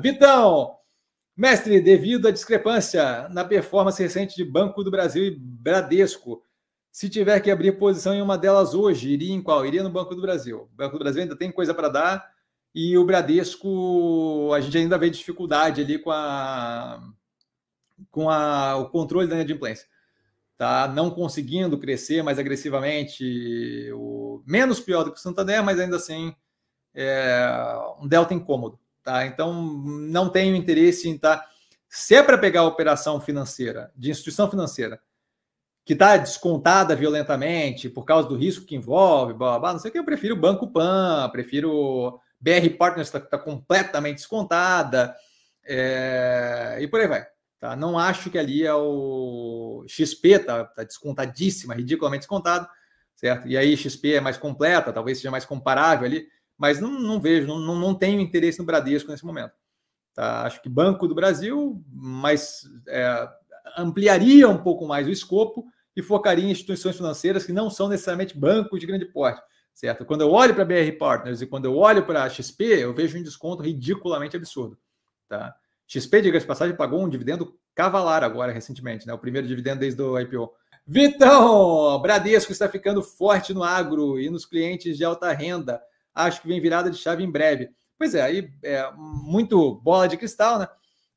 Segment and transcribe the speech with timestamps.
[0.00, 0.76] Vitão,
[1.34, 6.44] mestre, devido à discrepância na performance recente de Banco do Brasil e Bradesco,
[6.92, 9.64] se tiver que abrir posição em uma delas hoje, iria em qual?
[9.64, 10.68] Iria no Banco do Brasil.
[10.70, 12.30] O Banco do Brasil ainda tem coisa para dar
[12.74, 17.02] e o Bradesco, a gente ainda vê dificuldade ali com, a,
[18.10, 19.88] com a, o controle da inadimplência.
[20.58, 25.96] Tá não conseguindo crescer mais agressivamente, o, menos pior do que o Santander, mas ainda
[25.96, 26.34] assim
[26.94, 27.50] é
[27.98, 28.78] um delta incômodo.
[29.02, 29.26] Tá?
[29.26, 31.38] Então, não tenho interesse em estar.
[31.38, 31.48] Tá,
[31.88, 35.00] se é para pegar a operação financeira, de instituição financeira,
[35.84, 39.92] que está descontada violentamente por causa do risco que envolve, blá, blá, não sei o
[39.92, 45.16] que, eu prefiro Banco Pan, prefiro BR Partners, está tá completamente descontada,
[45.64, 47.26] é, e por aí vai.
[47.58, 47.74] Tá?
[47.74, 52.68] Não acho que ali é o XP, está tá descontadíssima, ridiculamente descontado,
[53.16, 53.48] certo?
[53.48, 56.26] E aí XP é mais completa, talvez seja mais comparável ali
[56.60, 59.54] mas não, não vejo, não, não tenho interesse no Bradesco nesse momento.
[60.14, 60.42] Tá?
[60.42, 63.26] Acho que Banco do Brasil, mas é,
[63.78, 65.64] ampliaria um pouco mais o escopo
[65.96, 69.40] e focaria em instituições financeiras que não são necessariamente bancos de grande porte,
[69.72, 70.04] certo?
[70.04, 73.18] Quando eu olho para BR Partners e quando eu olho para a XP, eu vejo
[73.18, 74.78] um desconto ridiculamente absurdo,
[75.30, 75.56] tá?
[75.86, 79.14] XP, diga-se passagem, pagou um dividendo cavalar agora recentemente, né?
[79.14, 80.52] O primeiro dividendo desde o IPO.
[80.86, 85.80] Vitão, Bradesco está ficando forte no agro e nos clientes de alta renda
[86.14, 87.70] acho que vem virada de chave em breve.
[87.98, 90.68] Pois é, aí é muito bola de cristal, né?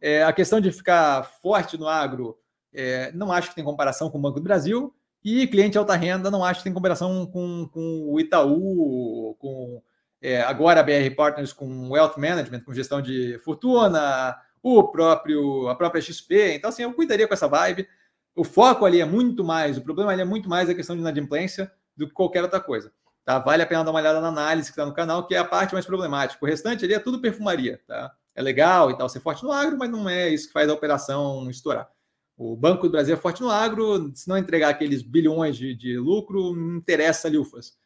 [0.00, 2.38] É, a questão de ficar forte no agro,
[2.72, 6.30] é, não acho que tem comparação com o Banco do Brasil, e cliente alta renda,
[6.30, 9.82] não acho que tem comparação com, com o Itaú, com
[10.22, 15.74] é, agora a BR Partners com Wealth Management, com gestão de fortuna, o próprio, a
[15.74, 16.54] própria XP.
[16.54, 17.86] Então, assim, eu cuidaria com essa vibe.
[18.34, 21.02] O foco ali é muito mais, o problema ali é muito mais a questão de
[21.02, 22.92] inadimplência do que qualquer outra coisa.
[23.30, 23.38] Tá?
[23.38, 25.44] Vale a pena dar uma olhada na análise que está no canal, que é a
[25.44, 26.44] parte mais problemática.
[26.44, 27.80] O restante ali é tudo perfumaria.
[27.86, 28.12] Tá?
[28.34, 30.74] É legal e tal ser forte no agro, mas não é isso que faz a
[30.74, 31.88] operação estourar.
[32.36, 35.96] O Banco do Brasil é forte no agro, se não entregar aqueles bilhões de, de
[35.96, 37.78] lucro, não interessa lufas.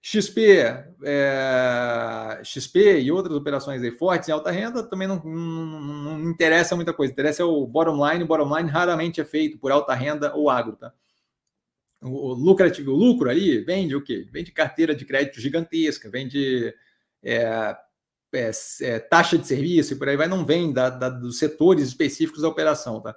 [0.00, 0.58] XP,
[1.02, 6.76] é, XP e outras operações aí fortes em alta renda também não, não, não interessa
[6.76, 7.12] muita coisa.
[7.12, 8.22] Interessa é o bottom line.
[8.22, 10.76] O bottom line raramente é feito por alta renda ou agro.
[10.76, 10.92] Tá?
[12.04, 14.26] O lucrativo, o lucro ali vem de o quê?
[14.30, 16.74] Vem de carteira de crédito gigantesca, vem de
[17.22, 17.76] é,
[18.34, 18.50] é,
[18.82, 22.42] é, taxa de serviço e por aí vai, não vem da, da, dos setores específicos
[22.42, 23.16] da operação, tá?